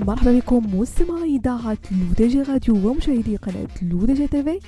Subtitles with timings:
[0.00, 4.60] مرحبا بكم مستمعي إذاعة لودجي راديو ومشاهدي قناة لودجي تيفي.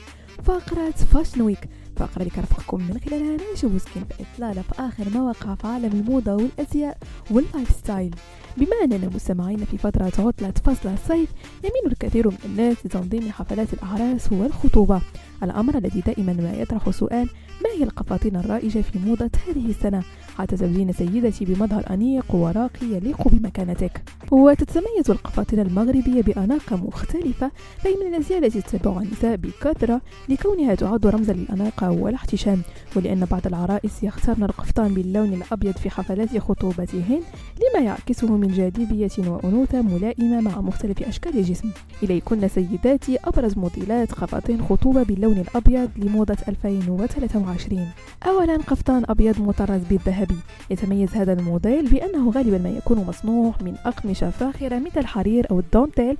[0.44, 5.54] فقرة fashion week فقرة اللي كنرافقكم من خلالها نجوز كين بإطلالة في آخر ما وقع
[5.54, 6.98] في عالم الموضة والأزياء
[7.30, 8.14] وال lifestyle
[8.56, 11.28] بما أننا مستمعينا في فترة عطلة فصل الصيف
[11.58, 15.00] يميل الكثير من الناس لتنظيم حفلات الأعراس والخطوبة.
[15.42, 17.28] الأمر الذي دائما ما يطرح سؤال
[17.64, 20.02] ما هي القفاطين الرائجة في موضة هذه السنة؟
[20.38, 24.02] حتى تبدين سيدتي بمظهر أنيق وراقي يليق بمكانتك.
[24.30, 31.32] وتتميز القفاطين المغربية بأناقة مختلفة فهي من الأزياء التي تتبعها النساء بكثرة لكونها تعد رمزا
[31.32, 32.62] للأناقة والاحتشام.
[32.96, 37.20] ولأن بعض العرائس يختارن القفطان باللون الأبيض في حفلات خطوبتهن
[37.60, 41.70] لما يعكسه من جاذبية وأنوثة ملائمة مع مختلف أشكال الجسم.
[42.02, 47.86] إليكن سيداتي أبرز موديلات قفاطين خطوبة باللون الأبيض لموضة 2023
[48.26, 50.36] أولا قفطان أبيض مطرز بالذهبي
[50.70, 56.16] يتميز هذا الموديل بأنه غالبا ما يكون مصنوع من أقمشة فاخرة مثل الحرير أو الدونتيل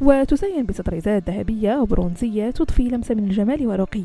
[0.00, 4.04] وتزين بتطريزات ذهبية أو برونزية تضفي لمسة من الجمال والرقي.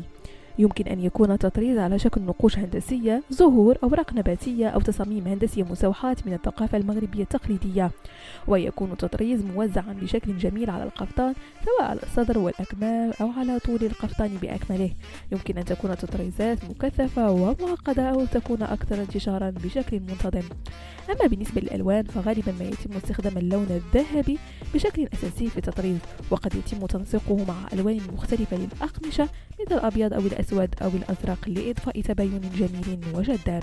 [0.58, 6.16] يمكن أن يكون تطريز على شكل نقوش هندسية زهور أوراق نباتية أو تصاميم هندسية مستوحاة
[6.26, 7.90] من الثقافة المغربية التقليدية.
[8.46, 11.34] ويكون التطريز موزعا بشكل جميل على القفطان
[11.64, 14.90] سواء على الصدر والأكمام أو على طول القفطان بأكمله.
[15.32, 20.48] يمكن أن تكون التطريزات مكثفة ومعقدة أو تكون أكثر انتشارا بشكل منتظم.
[21.10, 24.38] أما بالنسبة للألوان فغالبا ما يتم استخدام اللون الذهبي
[24.74, 25.98] بشكل أساسي في التطريز
[26.30, 29.28] وقد يتم تنسيقه مع ألوان مختلفة للأقمشة
[29.60, 30.45] مثل الأبيض أو الأسود.
[30.82, 33.62] أو الأزرق لإضفاء تبين جميل وجذاب.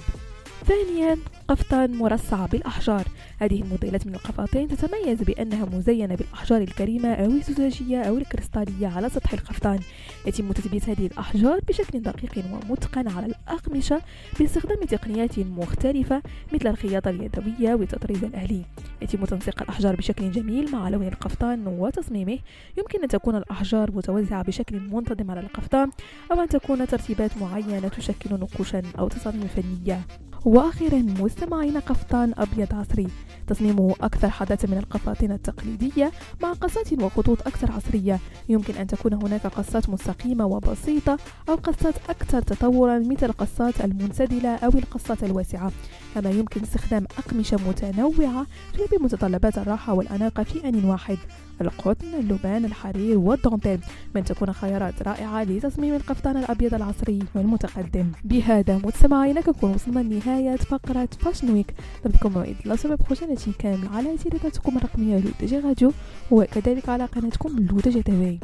[0.65, 3.07] ثانيا قفطان مرصع بالأحجار.
[3.39, 9.33] هذه الموديلات من القفاطين تتميز بأنها مزينة بالأحجار الكريمة أو الزجاجية أو الكريستالية على سطح
[9.33, 9.79] القفطان.
[10.27, 14.01] يتم تثبيت هذه الأحجار بشكل دقيق ومتقن على الأقمشة
[14.39, 16.21] باستخدام تقنيات مختلفة
[16.53, 18.61] مثل الخياطة اليدوية والتطريز الأهلي.
[19.01, 22.39] يتم تنسيق الأحجار بشكل جميل مع لون القفطان وتصميمه.
[22.77, 25.89] يمكن أن تكون الأحجار متوزعة بشكل منتظم على القفطان
[26.31, 30.01] أو أن تكون ترتيبات معينة تشكل نقوشا أو تصاميم فنية.
[30.45, 33.07] وأخيرا مستمعين قفطان أبيض عصري.
[33.47, 36.11] تصميمه أكثر حداثة من القفاطين التقليدية
[36.41, 38.19] مع قصات وخطوط أكثر عصرية.
[38.49, 41.17] يمكن أن تكون هناك قصات مستقيمة وبسيطة
[41.49, 45.71] أو قصات أكثر تطورا مثل القصات المنسدلة أو القصات الواسعة.
[46.15, 51.17] كما يمكن استخدام أقمشة متنوعة تلبي متطلبات الراحة والأناقة في أن واحد
[51.61, 53.79] القطن اللبان الحرير والدونتيل.
[54.15, 58.11] من تكون خيارات رائعة لتصميم القفطان الأبيض العصري والمتقدم.
[58.23, 61.73] بهذا مستمعينا كنكون وصلنا لنهاية فقرة فاشن ويك
[62.05, 63.01] نبقى موعد لا سبب
[63.35, 65.91] خشنتي كامل على سيرتكم الرقمية لودجي راديو
[66.31, 68.39] وكذلك على قناتكم لودجي تيفي